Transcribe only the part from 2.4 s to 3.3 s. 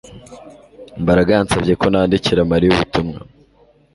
Mariya ubutumwa